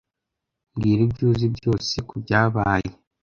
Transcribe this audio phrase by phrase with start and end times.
[0.73, 2.89] Mbwira ibyo uzi byose kubyabaye.